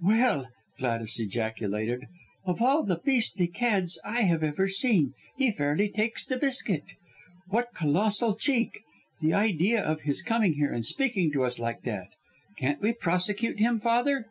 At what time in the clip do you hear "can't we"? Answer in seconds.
12.56-12.94